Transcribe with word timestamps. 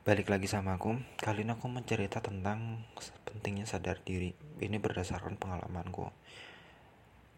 Balik 0.00 0.32
lagi 0.32 0.48
sama 0.48 0.80
aku. 0.80 0.96
Kali 1.20 1.44
ini 1.44 1.52
aku 1.52 1.68
mencerita 1.68 2.24
tentang 2.24 2.88
pentingnya 3.28 3.68
sadar 3.68 4.00
diri. 4.00 4.32
Ini 4.56 4.80
berdasarkan 4.80 5.36
pengalamanku. 5.36 6.08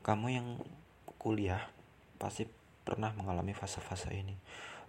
Kamu 0.07 0.27
yang 0.31 0.63
kuliah 1.19 1.59
pasti 2.23 2.47
pernah 2.87 3.11
mengalami 3.19 3.51
fase-fase 3.51 4.15
ini. 4.15 4.39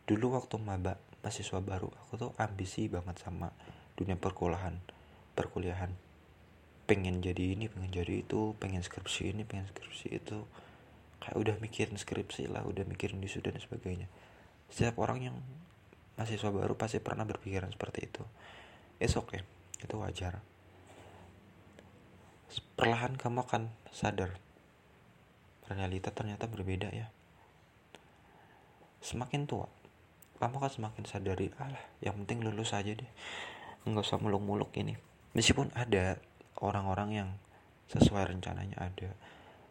Dulu 0.06 0.38
waktu 0.38 0.62
maba 0.62 1.02
mahasiswa 1.26 1.66
baru, 1.66 1.90
aku 2.06 2.14
tuh 2.22 2.32
ambisi 2.38 2.86
banget 2.94 3.18
sama 3.18 3.50
dunia 3.98 4.22
perkuliahan. 4.22 4.78
Perkuliahan. 5.34 5.90
Pengen 6.86 7.26
jadi 7.26 7.58
ini, 7.58 7.74
pengen 7.74 7.90
jadi 7.90 8.22
itu, 8.22 8.54
pengen 8.62 8.86
skripsi 8.86 9.34
ini, 9.34 9.50
pengen 9.50 9.66
skripsi 9.74 10.14
itu. 10.14 10.46
Kayak 11.26 11.38
udah 11.42 11.56
mikirin 11.58 11.98
skripsi 11.98 12.54
lah, 12.54 12.70
udah 12.70 12.86
mikirin 12.86 13.18
wisuda 13.18 13.50
dan 13.50 13.66
sebagainya. 13.66 14.06
Setiap 14.70 15.02
orang 15.02 15.26
yang 15.26 15.38
mahasiswa 16.16 16.50
baru 16.50 16.74
pasti 16.78 17.02
pernah 17.02 17.26
berpikiran 17.26 17.74
seperti 17.74 18.00
itu. 18.10 18.24
It's 19.02 19.18
okay 19.18 19.42
itu 19.84 19.96
wajar. 20.00 20.40
Perlahan 22.80 23.20
kamu 23.20 23.44
akan 23.44 23.64
sadar. 23.92 24.38
Realita 25.68 26.14
ternyata 26.14 26.46
berbeda 26.46 26.92
ya. 26.94 27.10
Semakin 29.04 29.50
tua 29.50 29.68
kamu 30.44 30.60
akan 30.60 30.72
semakin 30.76 31.04
sadari 31.08 31.48
alah 31.56 31.80
yang 32.04 32.20
penting 32.24 32.44
lulus 32.44 32.76
aja 32.76 32.92
deh. 32.92 33.12
Nggak 33.88 34.04
usah 34.04 34.20
muluk-muluk 34.20 34.76
ini. 34.76 35.00
Meskipun 35.32 35.72
ada 35.72 36.20
orang-orang 36.60 37.10
yang 37.16 37.30
sesuai 37.88 38.28
rencananya 38.28 38.76
ada 38.76 39.16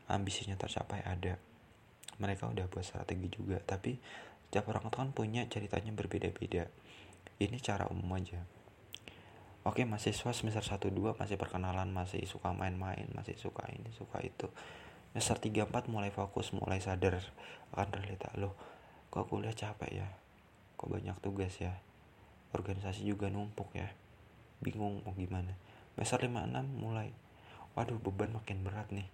ambisinya 0.08 0.56
tercapai 0.56 1.04
ada 1.04 1.36
mereka 2.16 2.48
udah 2.48 2.64
buat 2.72 2.88
strategi 2.88 3.28
juga. 3.28 3.60
Tapi 3.60 4.00
setiap 4.52 4.68
orang 4.68 4.92
itu 4.92 5.00
kan 5.00 5.10
punya 5.16 5.48
ceritanya 5.48 5.96
berbeda-beda. 5.96 6.68
Ini 7.40 7.56
cara 7.64 7.88
umum 7.88 8.20
aja. 8.20 8.44
Oke 9.64 9.88
mahasiswa 9.88 10.28
semester 10.36 10.60
1 10.60 10.92
2 10.92 11.16
masih 11.16 11.40
perkenalan 11.40 11.88
masih 11.88 12.20
suka 12.28 12.52
main-main 12.52 13.08
masih 13.16 13.32
suka 13.40 13.64
ini 13.72 13.88
suka 13.96 14.20
itu. 14.20 14.52
Semester 15.16 15.48
3 15.48 15.72
4 15.72 15.88
mulai 15.88 16.12
fokus 16.12 16.52
mulai 16.52 16.84
sadar 16.84 17.24
akan 17.72 17.96
realita. 17.96 18.28
Loh 18.36 18.52
kok 19.08 19.32
kuliah 19.32 19.56
capek 19.56 20.04
ya? 20.04 20.08
Kok 20.76 21.00
banyak 21.00 21.16
tugas 21.24 21.56
ya? 21.56 21.72
Organisasi 22.52 23.08
juga 23.08 23.32
numpuk 23.32 23.72
ya? 23.72 23.88
Bingung 24.60 25.00
mau 25.00 25.16
gimana? 25.16 25.56
Semester 25.96 26.28
5 26.28 26.44
6 26.52 26.60
mulai. 26.76 27.08
Waduh 27.72 27.96
beban 27.96 28.36
makin 28.36 28.68
berat 28.68 28.92
nih. 28.92 29.08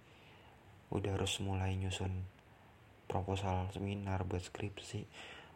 Udah 0.91 1.15
harus 1.15 1.39
mulai 1.39 1.79
nyusun 1.79 2.27
proposal 3.09 3.73
seminar 3.73 4.21
buat 4.29 4.45
skripsi 4.45 5.09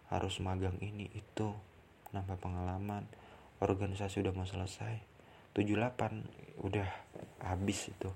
harus 0.10 0.42
magang 0.42 0.82
ini 0.82 1.08
itu 1.14 1.54
nambah 2.10 2.42
pengalaman 2.42 3.06
organisasi 3.62 4.26
udah 4.26 4.34
mau 4.34 4.50
selesai 4.50 5.14
78 5.54 6.66
udah 6.66 6.90
habis 7.46 7.94
itu. 7.94 8.10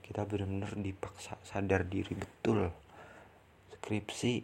Kita 0.00 0.24
benar-benar 0.24 0.72
dipaksa 0.80 1.36
sadar 1.44 1.84
diri 1.84 2.16
betul. 2.16 2.72
Skripsi 3.76 4.40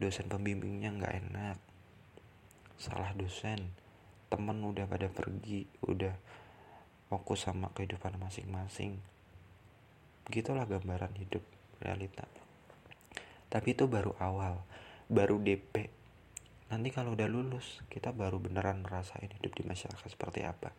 dosen 0.00 0.32
pembimbingnya 0.32 0.96
nggak 0.96 1.14
enak. 1.28 1.58
Salah 2.80 3.12
dosen 3.12 3.76
temen 4.32 4.56
udah 4.64 4.88
pada 4.88 5.12
pergi 5.12 5.68
udah 5.84 6.16
fokus 7.12 7.44
sama 7.44 7.72
kehidupan 7.76 8.16
masing-masing. 8.16 8.96
Begitulah 10.24 10.64
gambaran 10.64 11.12
hidup 11.16 11.44
realita 11.80 12.24
tapi 13.48 13.72
itu 13.72 13.88
baru 13.88 14.12
awal 14.20 14.60
baru 15.08 15.40
DP 15.40 15.88
nanti 16.68 16.92
kalau 16.92 17.16
udah 17.16 17.24
lulus 17.32 17.80
kita 17.88 18.12
baru 18.12 18.36
beneran 18.36 18.84
ngerasain 18.84 19.32
hidup 19.40 19.56
di 19.56 19.64
masyarakat 19.64 20.04
seperti 20.04 20.44
apa. 20.44 20.76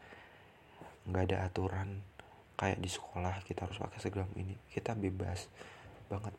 Nggak 1.09 1.23
ada 1.33 1.37
aturan 1.49 2.05
kayak 2.53 2.77
di 2.77 2.89
sekolah 2.91 3.41
kita 3.41 3.65
harus 3.65 3.81
pakai 3.81 3.97
seragam 3.97 4.29
ini 4.37 4.53
kita 4.69 4.93
bebas 4.93 5.49
banget. 6.05 6.37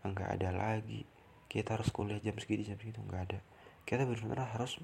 Nggak 0.00 0.28
ada 0.40 0.50
lagi 0.56 1.04
kita 1.52 1.76
harus 1.76 1.92
kuliah 1.92 2.20
jam 2.24 2.40
segini 2.40 2.64
jam 2.64 2.80
segitu 2.80 3.04
nggak 3.04 3.22
ada. 3.28 3.40
Kita 3.84 4.08
benar-benar 4.08 4.56
harus 4.56 4.80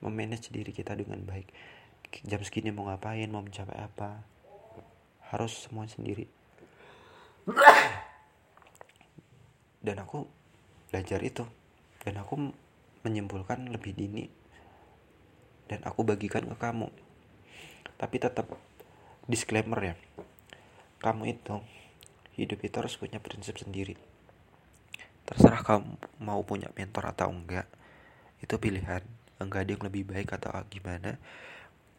memanage 0.00 0.48
diri 0.48 0.72
kita 0.72 0.96
dengan 0.96 1.20
baik. 1.28 1.52
Jam 2.24 2.40
segini 2.40 2.72
mau 2.72 2.88
ngapain 2.88 3.28
mau 3.28 3.44
mencapai 3.44 3.84
apa 3.84 4.24
harus 5.28 5.68
semua 5.68 5.84
sendiri 5.84 6.24
dan 9.84 10.00
aku 10.00 10.24
belajar 10.88 11.20
itu. 11.20 11.44
Dan 12.00 12.16
aku 12.16 12.50
menyimpulkan 13.04 13.68
lebih 13.68 13.92
dini. 13.92 14.24
Dan 15.68 15.84
aku 15.84 16.00
bagikan 16.08 16.48
ke 16.48 16.56
kamu. 16.56 16.88
Tapi 18.00 18.16
tetap 18.16 18.48
disclaimer 19.28 19.92
ya. 19.92 19.94
Kamu 21.04 21.28
itu 21.28 21.60
hidup 22.40 22.64
itu 22.64 22.76
harus 22.80 22.96
punya 22.96 23.20
prinsip 23.20 23.60
sendiri. 23.60 24.00
Terserah 25.28 25.60
kamu 25.60 26.00
mau 26.24 26.40
punya 26.44 26.72
mentor 26.72 27.12
atau 27.12 27.28
enggak. 27.28 27.68
Itu 28.40 28.56
pilihan. 28.56 29.04
Enggak 29.36 29.68
ada 29.68 29.70
yang 29.76 29.84
lebih 29.84 30.08
baik 30.08 30.32
atau 30.32 30.52
gimana. 30.72 31.20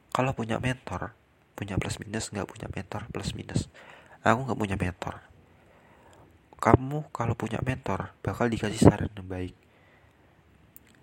Kalau 0.09 0.33
punya 0.33 0.57
mentor 0.57 1.13
punya 1.55 1.79
plus 1.79 2.03
minus 2.03 2.35
nggak 2.35 2.51
punya 2.51 2.67
mentor 2.67 3.07
plus 3.13 3.31
minus. 3.31 3.71
Aku 4.25 4.43
nggak 4.43 4.59
punya 4.59 4.75
mentor 4.75 5.34
kamu 6.65 7.13
kalau 7.13 7.37
punya 7.37 7.61
mentor 7.61 8.09
bakal 8.25 8.49
dikasih 8.49 8.81
saran 8.81 9.13
yang 9.13 9.29
baik. 9.29 9.53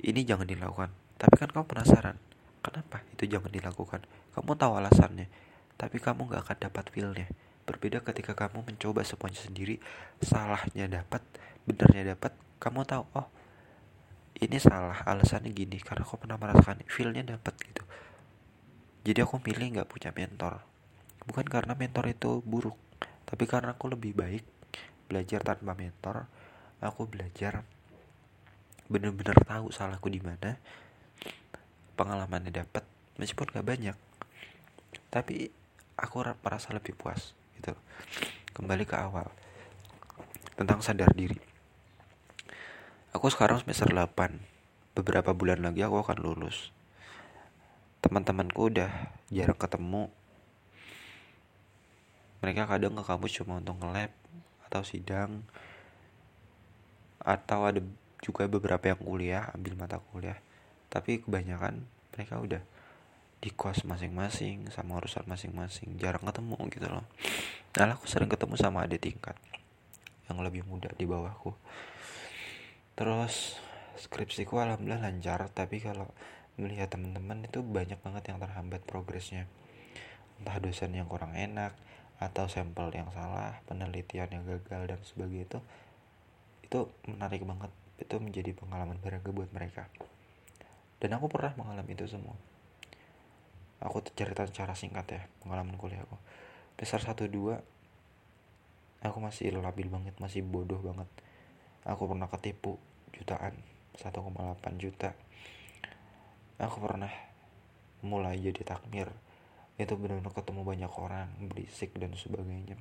Ini 0.02 0.26
jangan 0.26 0.50
dilakukan. 0.50 0.90
Tapi 1.14 1.34
kan 1.38 1.54
kamu 1.54 1.70
penasaran 1.70 2.18
kenapa 2.66 3.06
itu 3.14 3.30
jangan 3.30 3.46
dilakukan? 3.46 4.02
Kamu 4.34 4.58
tahu 4.58 4.72
alasannya 4.82 5.30
tapi 5.78 6.02
kamu 6.02 6.26
gak 6.34 6.50
akan 6.50 6.58
dapat 6.66 6.84
feelnya. 6.90 7.30
Berbeda 7.62 8.02
ketika 8.02 8.34
kamu 8.34 8.66
mencoba 8.66 9.06
semuanya 9.06 9.38
sendiri 9.38 9.78
salahnya 10.18 10.90
dapat 10.90 11.22
benarnya 11.62 12.18
dapat 12.18 12.34
kamu 12.58 12.82
tahu 12.82 13.06
oh 13.14 13.30
ini 14.42 14.58
salah 14.58 15.06
alasannya 15.06 15.54
gini 15.54 15.78
karena 15.78 16.02
aku 16.02 16.18
pernah 16.18 16.42
merasakan 16.42 16.82
feelnya 16.90 17.22
dapat 17.38 17.54
gitu. 17.62 17.86
Jadi 19.06 19.18
aku 19.22 19.38
pilih 19.38 19.78
nggak 19.78 19.86
punya 19.86 20.10
mentor. 20.10 20.58
Bukan 21.22 21.46
karena 21.46 21.78
mentor 21.78 22.10
itu 22.10 22.42
buruk 22.42 22.74
tapi 23.22 23.46
karena 23.46 23.78
aku 23.78 23.86
lebih 23.86 24.18
baik 24.18 24.42
belajar 25.12 25.44
tanpa 25.44 25.76
mentor 25.76 26.24
aku 26.80 27.04
belajar 27.04 27.62
bener-bener 28.88 29.36
tahu 29.44 29.68
salahku 29.68 30.08
di 30.08 30.24
mana 30.24 30.56
pengalamannya 31.94 32.50
dapat 32.50 32.82
meskipun 33.20 33.52
gak 33.52 33.68
banyak. 33.68 33.96
Tapi 35.12 35.52
aku 36.00 36.24
merasa 36.40 36.72
lebih 36.72 36.96
puas 36.96 37.36
gitu. 37.60 37.76
Kembali 38.56 38.88
ke 38.88 38.96
awal 38.96 39.28
tentang 40.56 40.80
sadar 40.80 41.12
diri. 41.12 41.36
Aku 43.12 43.28
sekarang 43.28 43.60
semester 43.60 43.88
8 43.92 44.96
beberapa 44.96 45.36
bulan 45.36 45.60
lagi 45.60 45.84
aku 45.84 46.00
akan 46.00 46.18
lulus. 46.20 46.72
Teman-temanku 48.02 48.72
udah 48.72 48.90
jarang 49.30 49.56
ketemu. 49.56 50.10
Mereka 52.42 52.66
kadang 52.66 52.98
ke 52.98 53.04
kampus 53.06 53.38
cuma 53.38 53.62
untuk 53.62 53.78
nge-lab 53.78 54.10
atau 54.72 54.88
sidang 54.88 55.44
atau 57.20 57.68
ada 57.68 57.84
juga 58.24 58.48
beberapa 58.48 58.88
yang 58.88 59.04
kuliah 59.04 59.52
ambil 59.52 59.76
mata 59.76 60.00
kuliah. 60.00 60.40
Tapi 60.88 61.20
kebanyakan 61.20 61.84
mereka 62.16 62.40
udah 62.40 62.64
di 63.44 63.52
kos 63.52 63.84
masing-masing 63.84 64.72
sama 64.72 64.96
urusan 64.96 65.28
masing-masing 65.28 66.00
jarang 66.00 66.24
ketemu 66.24 66.56
gitu 66.72 66.88
loh. 66.88 67.04
Nah 67.76 68.00
aku 68.00 68.08
sering 68.08 68.32
ketemu 68.32 68.56
sama 68.56 68.88
adik 68.88 69.04
tingkat 69.04 69.36
yang 70.32 70.40
lebih 70.40 70.64
muda 70.64 70.88
di 70.96 71.04
bawahku. 71.04 71.52
Terus 72.96 73.60
skripsiku 74.00 74.56
alhamdulillah 74.56 75.04
lancar 75.04 75.44
tapi 75.52 75.84
kalau 75.84 76.08
melihat 76.56 76.88
teman-teman 76.88 77.44
itu 77.44 77.60
banyak 77.60 78.00
banget 78.00 78.32
yang 78.32 78.40
terhambat 78.40 78.80
progresnya. 78.88 79.44
Entah 80.40 80.56
dosen 80.64 80.96
yang 80.96 81.10
kurang 81.12 81.36
enak 81.36 81.76
atau 82.22 82.46
sampel 82.46 82.94
yang 82.94 83.10
salah 83.10 83.58
penelitian 83.66 84.30
yang 84.30 84.44
gagal 84.46 84.82
dan 84.86 85.00
sebagainya 85.02 85.50
itu 85.50 85.58
itu 86.62 86.80
menarik 87.10 87.42
banget. 87.42 87.70
Itu 87.98 88.22
menjadi 88.22 88.54
pengalaman 88.54 88.96
berharga 89.02 89.30
buat 89.34 89.50
mereka. 89.50 89.90
Dan 91.02 91.18
aku 91.18 91.26
pernah 91.26 91.50
mengalami 91.58 91.98
itu 91.98 92.06
semua. 92.06 92.38
Aku 93.82 93.98
cerita 94.14 94.46
secara 94.46 94.78
singkat 94.78 95.06
ya 95.10 95.22
pengalaman 95.42 95.74
kuliah 95.74 96.06
aku. 96.06 96.14
Besar 96.78 97.02
satu 97.02 97.26
dua 97.26 97.58
aku 99.02 99.18
masih 99.18 99.50
labil 99.50 99.90
banget 99.90 100.14
masih 100.22 100.46
bodoh 100.46 100.78
banget. 100.78 101.10
Aku 101.82 102.06
pernah 102.06 102.30
ketipu 102.30 102.78
jutaan 103.10 103.58
1,8 103.98 104.22
juta. 104.78 105.18
Aku 106.62 106.78
pernah 106.78 107.10
mulai 108.06 108.38
jadi 108.38 108.62
takmir 108.62 109.10
itu 109.82 109.94
benar-benar 109.98 110.32
ketemu 110.32 110.60
banyak 110.62 110.92
orang 110.98 111.28
berisik 111.50 111.90
dan 111.98 112.14
sebagainya. 112.14 112.78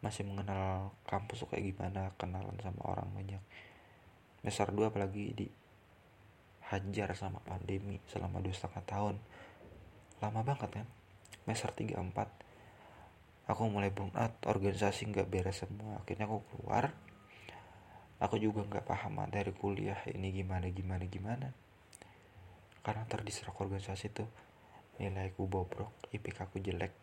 Masih 0.00 0.24
mengenal 0.24 0.92
kampus 1.08 1.44
kayak 1.48 1.74
gimana 1.74 2.12
kenalan 2.16 2.56
sama 2.60 2.82
orang 2.84 3.08
banyak. 3.12 3.42
Besar 4.44 4.72
dua 4.72 4.92
apalagi 4.92 5.32
di 5.32 5.48
terhajar 6.74 7.14
sama 7.14 7.38
pandemi 7.46 8.02
selama 8.10 8.42
dua 8.42 8.50
setengah 8.50 8.82
tahun. 8.82 9.14
Lama 10.18 10.42
banget 10.42 10.82
kan? 10.82 10.86
Semester 11.46 11.70
3 11.70 12.02
4 12.02 13.46
aku 13.46 13.62
mulai 13.70 13.94
burnout 13.94 14.34
organisasi 14.42 15.06
nggak 15.14 15.30
beres 15.30 15.62
semua. 15.62 16.02
Akhirnya 16.02 16.26
aku 16.26 16.42
keluar. 16.50 16.90
Aku 18.18 18.42
juga 18.42 18.66
nggak 18.66 18.90
paham 18.90 19.22
materi 19.22 19.54
kuliah 19.54 20.02
ini 20.10 20.34
gimana 20.34 20.66
gimana 20.74 21.04
gimana. 21.06 21.48
Karena 22.82 23.06
terdistrak 23.06 23.54
organisasi 23.54 24.10
tuh 24.10 24.26
nilai 24.98 25.34
aku 25.34 25.50
bobrok 25.50 25.90
IPK 26.14 26.46
aku 26.46 26.62
jelek. 26.62 26.94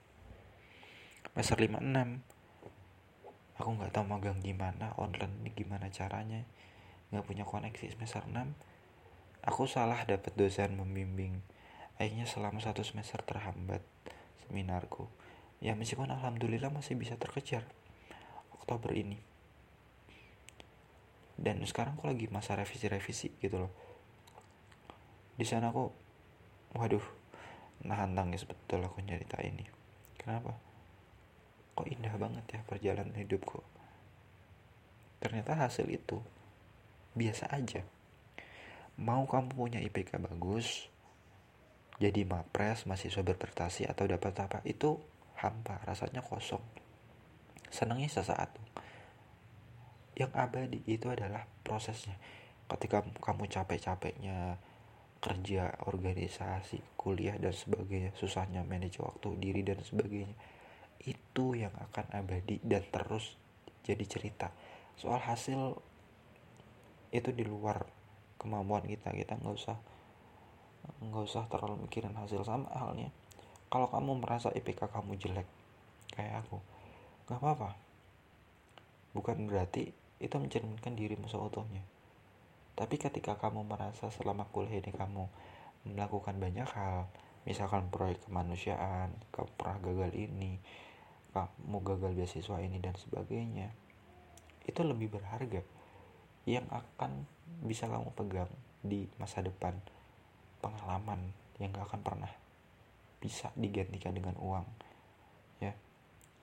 Semester 1.31 1.59
5 1.59 1.79
6 1.79 3.59
aku 3.61 3.69
nggak 3.77 3.93
tahu 3.93 4.05
magang 4.09 4.39
gimana 4.41 4.95
online 4.97 5.43
ini 5.43 5.49
gimana 5.51 5.91
caranya. 5.91 6.43
Nggak 7.11 7.25
punya 7.27 7.43
koneksi 7.43 7.91
semester 7.93 8.23
6 8.27 8.35
aku 9.45 9.65
salah 9.65 10.01
dapat 10.05 10.33
dosen 10.37 10.77
membimbing. 10.77 11.41
Akhirnya 11.97 12.25
selama 12.25 12.57
satu 12.61 12.81
semester 12.81 13.21
terhambat 13.21 13.81
seminarku. 14.45 15.05
Ya 15.61 15.77
meskipun 15.77 16.09
alhamdulillah 16.09 16.73
masih 16.73 16.97
bisa 16.97 17.17
terkejar. 17.17 17.65
Oktober 18.57 18.93
ini. 18.93 19.21
Dan 21.37 21.61
sekarang 21.65 21.97
aku 21.97 22.09
lagi 22.09 22.29
masa 22.29 22.53
revisi-revisi 22.57 23.33
gitu 23.41 23.65
loh. 23.65 23.73
Di 25.37 25.45
sana 25.45 25.73
aku 25.73 25.89
waduh 26.77 27.20
nahan 27.81 28.13
tangis 28.13 28.45
betul 28.45 28.85
aku 28.85 29.01
nyerita 29.01 29.41
ini 29.41 29.81
kenapa? 30.21 30.53
Kok 31.73 31.87
indah 31.89 32.13
banget 32.21 32.45
ya 32.53 32.59
perjalanan 32.67 33.17
hidupku. 33.17 33.57
Ternyata 35.17 35.57
hasil 35.57 35.89
itu 35.89 36.21
biasa 37.17 37.49
aja. 37.49 37.81
Mau 39.01 39.25
kamu 39.25 39.49
punya 39.57 39.79
IPK 39.81 40.21
bagus 40.21 40.91
jadi 42.01 42.25
mapres 42.25 42.89
mahasiswa 42.89 43.21
berprestasi 43.21 43.85
atau 43.85 44.09
dapat 44.09 44.33
apa 44.41 44.65
itu 44.65 44.97
hampa 45.37 45.81
rasanya 45.85 46.25
kosong. 46.25 46.61
Senangnya 47.69 48.09
sesaat. 48.09 48.57
Yang 50.17 50.31
abadi 50.33 50.79
itu 50.89 51.07
adalah 51.13 51.45
prosesnya. 51.61 52.17
Ketika 52.65 53.05
kamu 53.21 53.45
capek-capeknya 53.45 54.57
kerja 55.21 55.69
organisasi 55.85 56.97
kuliah 56.97 57.37
dan 57.37 57.53
sebagainya. 57.53 58.09
Susahnya 58.17 58.65
manage 58.65 58.97
waktu 58.97 59.37
diri 59.37 59.61
dan 59.61 59.77
sebagainya. 59.85 60.33
Itu 60.97 61.53
yang 61.53 61.71
akan 61.77 62.17
abadi 62.17 62.57
dan 62.65 62.81
terus 62.89 63.37
jadi 63.85 64.01
cerita. 64.09 64.49
Soal 64.97 65.21
hasil 65.21 65.77
itu 67.13 67.29
di 67.29 67.45
luar 67.45 67.85
kemampuan 68.41 68.89
kita. 68.89 69.13
Kita 69.13 69.37
nggak 69.37 69.55
usah 69.55 69.77
nggak 71.05 71.23
usah 71.29 71.45
terlalu 71.45 71.85
mikirin 71.85 72.17
hasil 72.17 72.41
sama 72.41 72.73
halnya. 72.73 73.13
Kalau 73.69 73.87
kamu 73.93 74.25
merasa 74.25 74.49
IPK 74.49 74.89
kamu 74.89 75.21
jelek 75.21 75.47
kayak 76.17 76.49
aku 76.49 76.57
nggak 77.29 77.37
apa-apa. 77.37 77.77
Bukan 79.13 79.45
berarti 79.45 79.93
itu 80.17 80.35
mencerminkan 80.37 80.97
dirimu 80.97 81.29
seutuhnya 81.29 82.00
tapi 82.81 82.97
ketika 82.97 83.37
kamu 83.37 83.61
merasa 83.61 84.09
selama 84.09 84.49
kuliah 84.49 84.81
ini 84.81 84.89
kamu 84.89 85.29
melakukan 85.85 86.41
banyak 86.41 86.65
hal 86.65 87.05
misalkan 87.45 87.93
proyek 87.93 88.25
kemanusiaan 88.25 89.13
kamu 89.29 89.53
pernah 89.53 89.77
gagal 89.85 90.17
ini 90.17 90.57
kamu 91.29 91.77
gagal 91.85 92.17
beasiswa 92.17 92.57
ini 92.57 92.81
dan 92.81 92.97
sebagainya 92.97 93.69
itu 94.65 94.81
lebih 94.81 95.13
berharga 95.13 95.61
yang 96.49 96.65
akan 96.73 97.29
bisa 97.61 97.85
kamu 97.85 98.17
pegang 98.17 98.49
di 98.81 99.05
masa 99.21 99.45
depan 99.45 99.77
pengalaman 100.57 101.37
yang 101.61 101.69
gak 101.69 101.85
akan 101.85 102.01
pernah 102.01 102.33
bisa 103.21 103.53
digantikan 103.53 104.17
dengan 104.17 104.33
uang 104.41 104.65
ya. 105.61 105.77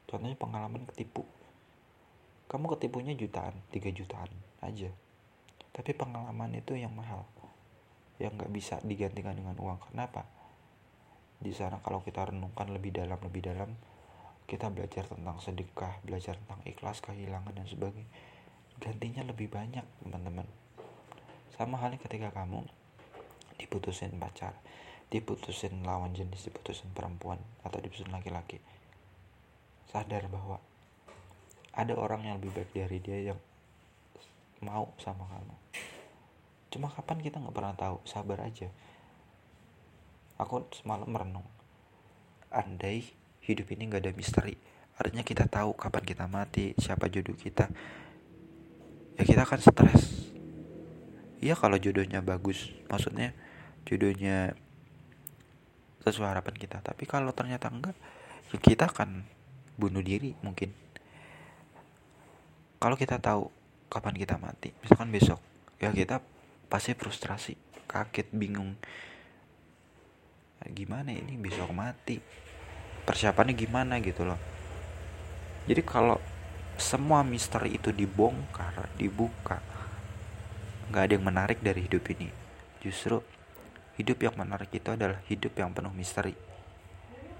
Contohnya 0.07 0.39
pengalaman 0.39 0.87
ketipu. 0.95 1.27
Kamu 2.47 2.71
ketipunya 2.79 3.19
jutaan 3.19 3.59
3 3.75 3.91
jutaan 3.91 4.31
aja 4.63 4.95
tapi 5.79 5.95
pengalaman 5.95 6.59
itu 6.59 6.75
yang 6.75 6.91
mahal. 6.91 7.23
Yang 8.19 8.43
gak 8.43 8.51
bisa 8.51 8.75
digantikan 8.83 9.39
dengan 9.39 9.55
uang. 9.63 9.79
Kenapa? 9.95 10.27
Di 11.39 11.55
sana 11.55 11.79
kalau 11.79 12.03
kita 12.03 12.35
renungkan 12.35 12.75
lebih 12.75 12.91
dalam 12.91 13.15
lebih 13.23 13.47
dalam 13.47 13.71
kita 14.51 14.75
belajar 14.75 15.07
tentang 15.07 15.39
sedekah 15.39 16.03
belajar 16.03 16.35
tentang 16.35 16.59
ikhlas 16.67 16.99
kehilangan 16.99 17.55
dan 17.55 17.69
sebagainya 17.69 18.11
gantinya 18.83 19.23
lebih 19.23 19.47
banyak 19.47 19.87
teman-teman. 20.03 20.51
Sama 21.55 21.79
halnya 21.79 22.03
ketika 22.03 22.35
kamu 22.35 22.67
diputusin 23.59 24.19
pacar 24.19 24.55
diputusin 25.09 25.83
lawan 25.83 26.13
jenis 26.13 26.47
diputusin 26.49 26.91
perempuan 26.95 27.41
atau 27.65 27.81
diputusin 27.81 28.13
laki-laki 28.13 28.61
sadar 29.89 30.29
bahwa 30.29 30.61
ada 31.73 31.97
orang 31.97 32.29
yang 32.29 32.37
lebih 32.37 32.53
baik 32.53 32.71
dari 32.77 32.99
dia 33.01 33.19
yang 33.33 33.41
mau 34.65 34.93
sama 34.99 35.25
kamu. 35.29 35.57
Cuma 36.75 36.89
kapan 36.93 37.19
kita 37.25 37.41
nggak 37.41 37.55
pernah 37.55 37.75
tahu 37.75 38.03
sabar 38.05 38.45
aja. 38.45 38.69
Aku 40.39 40.67
semalam 40.75 41.09
merenung. 41.09 41.47
Andai 42.53 43.05
hidup 43.45 43.69
ini 43.73 43.89
nggak 43.89 44.03
ada 44.05 44.13
misteri 44.13 44.57
artinya 44.99 45.23
kita 45.23 45.47
tahu 45.47 45.79
kapan 45.79 46.03
kita 46.03 46.27
mati 46.27 46.75
siapa 46.75 47.07
jodoh 47.07 47.39
kita 47.39 47.71
ya 49.15 49.23
kita 49.23 49.47
akan 49.47 49.61
stres. 49.63 50.03
Iya 51.39 51.55
kalau 51.55 51.79
jodohnya 51.79 52.19
bagus 52.19 52.75
maksudnya 52.91 53.31
jodohnya 53.87 54.59
sesuai 56.03 56.35
harapan 56.35 56.55
kita. 56.59 56.83
Tapi 56.83 57.07
kalau 57.07 57.31
ternyata 57.31 57.71
enggak 57.71 57.95
ya 58.51 58.59
kita 58.59 58.91
akan 58.91 59.23
bunuh 59.79 60.03
diri 60.03 60.35
mungkin. 60.43 60.75
Kalau 62.79 62.99
kita 62.99 63.23
tahu 63.23 63.51
kapan 63.89 64.15
kita 64.15 64.37
mati. 64.37 64.71
Misalkan 64.85 65.11
besok 65.11 65.41
ya 65.81 65.91
kita 65.91 66.21
pasti 66.69 66.93
frustrasi 66.93 67.57
kaget 67.89 68.29
bingung. 68.31 68.77
Gimana 70.69 71.15
ini 71.15 71.41
besok 71.41 71.73
mati? 71.73 72.21
Persiapannya 73.09 73.57
gimana 73.57 73.97
gitu 74.05 74.29
loh. 74.29 74.37
Jadi 75.65 75.81
kalau 75.85 76.21
semua 76.77 77.25
misteri 77.25 77.75
itu 77.75 77.91
dibongkar 77.91 78.93
dibuka 78.95 79.59
nggak 80.89 81.03
ada 81.05 81.13
yang 81.17 81.27
menarik 81.27 81.59
dari 81.65 81.85
hidup 81.85 82.05
ini. 82.13 82.29
Justru 82.81 83.21
hidup 84.01 84.19
yang 84.25 84.37
menarik 84.37 84.73
itu 84.73 84.93
adalah 84.93 85.21
hidup 85.29 85.53
yang 85.57 85.73
penuh 85.73 85.93
misteri. 85.93 86.37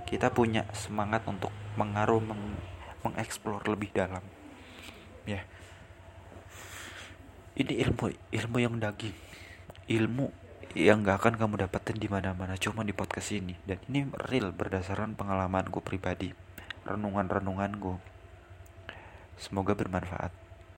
Kita 0.09 0.33
punya 0.33 0.65
semangat 0.73 1.25
untuk 1.29 1.53
mengaruh 1.77 2.21
meng 2.25 2.57
mengeksplor 3.05 3.63
lebih 3.69 3.95
dalam. 3.95 4.25
Ya 5.29 5.45
ini 7.59 7.83
ilmu 7.83 8.15
ilmu 8.31 8.57
yang 8.63 8.79
daging. 8.79 9.15
Ilmu 9.91 10.31
yang 10.79 11.03
gak 11.03 11.27
akan 11.27 11.35
kamu 11.37 11.55
dapetin 11.67 11.99
di 11.99 12.07
mana-mana 12.07 12.55
cuma 12.55 12.87
di 12.87 12.95
podcast 12.95 13.35
ini. 13.35 13.59
Dan 13.67 13.83
ini 13.91 14.07
real 14.31 14.55
berdasarkan 14.55 15.19
pengalamanku 15.19 15.83
pribadi. 15.83 16.31
Renungan-renunganku. 16.87 17.99
Semoga 19.39 19.75
bermanfaat 19.75 20.48